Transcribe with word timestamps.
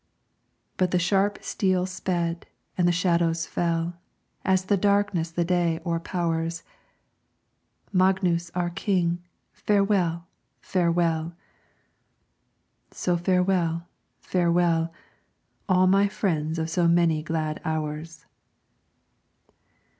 But 0.77 0.89
the 0.89 0.97
sharp 0.97 1.37
steel 1.43 1.85
sped, 1.85 2.47
and 2.75 2.87
the 2.87 2.91
shadows 2.91 3.45
fell, 3.45 3.99
As 4.43 4.65
the 4.65 4.75
darkness 4.75 5.29
the 5.29 5.45
day 5.45 5.79
o'erpowers. 5.85 6.63
"Magnus 7.93 8.49
our 8.55 8.71
king, 8.71 9.21
farewell, 9.53 10.25
farewell!" 10.59 11.33
"So 12.89 13.15
farewell, 13.15 13.85
farewell, 14.19 14.91
All 15.69 15.85
my 15.85 16.07
friends 16.07 16.57
of 16.57 16.67
so 16.71 16.87
many 16.87 17.21
glad 17.21 17.61
hours." 17.63 18.25